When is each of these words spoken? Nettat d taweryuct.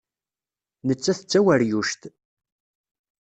Nettat 0.87 1.19
d 1.23 1.27
taweryuct. 1.31 2.01